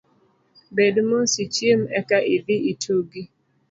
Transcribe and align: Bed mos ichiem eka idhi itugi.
Bed 0.75 0.95
mos 1.09 1.31
ichiem 1.45 1.81
eka 1.99 2.17
idhi 2.35 2.57
itugi. 2.71 3.21